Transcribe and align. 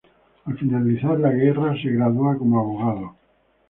Al 0.51 0.55
finalizar 0.61 1.19
la 1.19 1.31
guerra 1.31 1.75
se 1.79 1.91
gradúa 1.91 2.35
como 2.35 2.59
abogado. 2.59 3.15